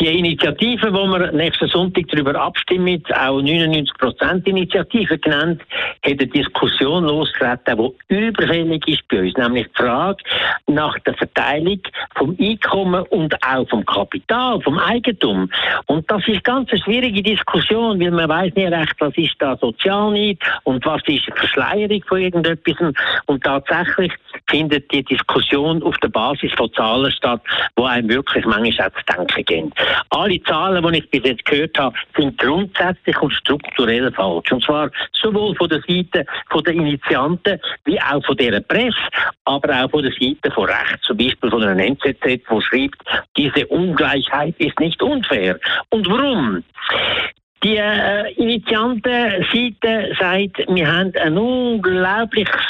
[0.00, 5.60] Die Initiative, wo wir nächsten Sonntag darüber abstimmen, auch 99% Initiative genannt,
[6.02, 10.24] hat eine Diskussion losgetreten, die überfällig ist bei uns, nämlich die Frage
[10.66, 11.80] nach der Verteilung
[12.16, 15.50] vom Einkommen und auch vom Kapital, vom Eigentum.
[15.86, 19.56] Und das ist ganz eine schwierige Diskussion, weil man weiß nicht recht, was ist da
[19.58, 22.94] Sozialneid und was ist Verschleierung von irgendetwas.
[23.26, 24.12] Und tatsächlich
[24.48, 27.42] findet die Diskussion auf der Basis von Zahlen statt,
[27.76, 29.72] wo einem wirklich manchmal auch zu denken gehen.
[30.10, 34.52] Alle Zahlen, die ich bis jetzt gehört habe, sind grundsätzlich und strukturell falsch.
[34.52, 36.24] Und zwar sowohl von der Seite
[36.64, 38.96] der Initianten wie auch von deren Presse,
[39.44, 43.02] aber auch von der Seite von Rechts, zum Beispiel von einer NZZ, wo schreibt,
[43.36, 45.58] diese Ungleichheit ist nicht unfair.
[45.90, 46.62] Und warum?
[47.64, 52.60] Die äh, Initiantenseite sagt, wir haben ein unglaubliches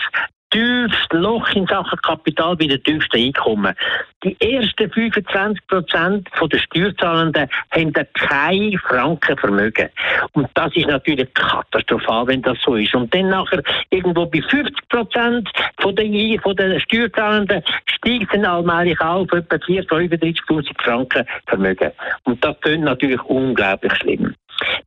[0.52, 3.74] tiefste Loch in Sachen Kapital bei den tiefsten Einkommen.
[4.22, 9.88] Die ersten 25 Prozent der Steuerzahlenden haben kein Franken Vermögen.
[10.32, 12.94] Und das ist natürlich katastrophal, wenn das so ist.
[12.94, 15.48] Und dann nachher irgendwo bei 50 Prozent
[15.80, 16.38] von den,
[16.80, 21.90] Steuerzahlenden steigt dann allmählich auf etwa 4.000, 35.000 Franken Vermögen.
[22.24, 24.34] Und das klingt natürlich unglaublich schlimm.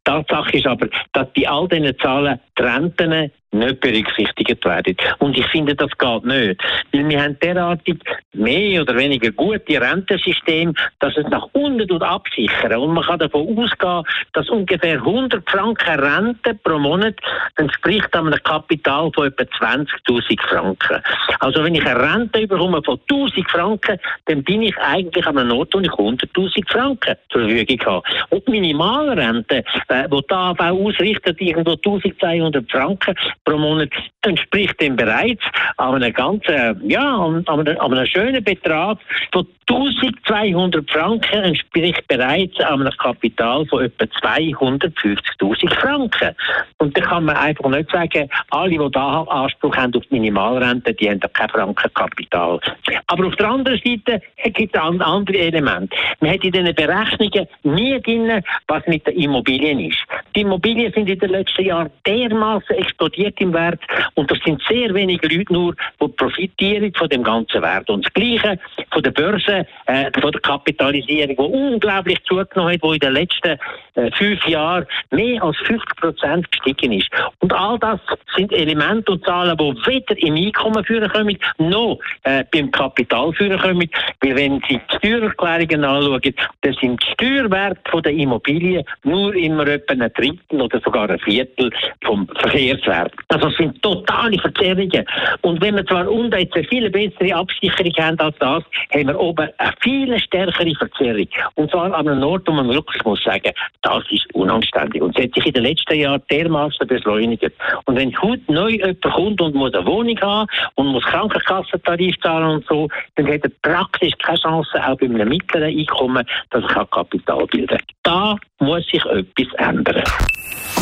[0.06, 4.96] Tatsache ist aber, dass bei all diesen Zahlen die Renten nicht berücksichtigt werden.
[5.20, 6.62] Und ich finde, das geht nicht.
[6.92, 7.98] Weil wir haben derartig
[8.36, 12.76] mehr oder weniger gute Rentensysteme, dass es nach unten absichern.
[12.78, 17.16] Und man kann davon ausgehen, dass ungefähr 100 Franken Rente pro Monat
[17.58, 21.02] entspricht einem Kapital von etwa 20.000 Franken.
[21.40, 25.58] Also wenn ich eine Rente bekomme von 1.000 Franken, dann bin ich eigentlich an einem
[25.58, 28.04] Ort, wo ich 100.000 Franken zur Verfügung habe.
[28.30, 33.90] Und die Minimalrente, äh, die die AV ausrichtet, irgendwo 1.200 Franken, pro Monat
[34.22, 35.44] entspricht dem bereits
[35.78, 38.98] an einem ganzen, ja, an einem, an einem schönen Betrag
[39.32, 46.36] von 1200 Franken entspricht bereits einem Kapital von etwa 250.000 Franken.
[46.78, 50.94] Und da kann man einfach nicht sagen, alle, die da Anspruch haben auf die Minimalrente,
[50.94, 52.60] die haben kein Frankenkapital.
[53.08, 54.22] Aber auf der anderen Seite
[54.52, 55.96] gibt es andere Elemente.
[56.20, 59.98] Man hat in diesen Berechnungen nie drin, was mit den Immobilien ist.
[60.36, 63.82] Die Immobilien sind in den letzten Jahren dermaßen explodiert im Wert
[64.14, 67.90] und das sind sehr wenige Leute nur, die profitieren von dem ganzen Wert.
[67.90, 68.58] Und Gleiche
[68.92, 73.60] von der Börse, äh, von der Kapitalisierung, die unglaublich zugenommen hat, die in den letzten
[73.96, 77.10] äh, fünf Jahren mehr als 50 Prozent gestiegen ist.
[77.40, 78.00] Und all das
[78.36, 83.60] sind Elemente und Zahlen, die weder im Einkommen führen können, noch äh, beim Kapital führen
[83.60, 83.90] können.
[84.22, 89.94] Weil wenn Sie die Steuererklärungen anschauen, dann sind die Steuerwerte der Immobilien nur immer etwa
[89.94, 91.70] ein Drittel oder sogar ein Viertel
[92.04, 93.14] vom Verkehrswert.
[93.28, 95.06] Also es sind totale Verzerrungen.
[95.42, 99.20] Und wenn wir zwar unten jetzt eine viel bessere Absicherung haben als das, haben wir
[99.20, 101.28] oben eine viel stärkere Verzerrung.
[101.56, 103.52] Und zwar an einem Ort, wo man wirklich muss sagen,
[103.82, 105.02] das ist unanständig.
[105.02, 107.52] Und es hat sich in den letzten Jahren dermaßen beschleunigt.
[107.86, 112.58] Und wenn heute neu jemand kommt und muss eine Wohnung haben und muss Krankenkassentarif zahlen
[112.58, 116.86] und so, dann hat er praktisch keine Chance, auch bei einem mittleren Einkommen, dass er
[116.86, 117.86] Kapital bilden kann.
[118.04, 120.04] Da muss sich etwas ändern.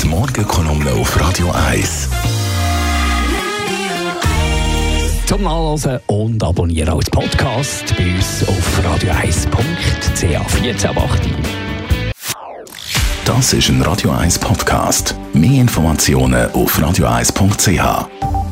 [0.02, 2.33] Die Morgenkolumne auf Radio 1.
[5.34, 11.32] Zum Nachlesen und Abonnieren als Podcast bei uns auf radio1.ch 1480.
[13.26, 15.16] Das ist ein Radio 1 Podcast.
[15.34, 18.43] Mehr Informationen auf radio1.ch.